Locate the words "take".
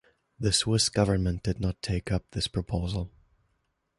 1.83-2.11